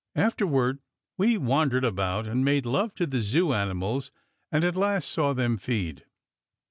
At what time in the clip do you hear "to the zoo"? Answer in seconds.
2.95-3.53